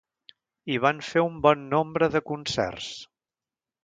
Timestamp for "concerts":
2.31-2.89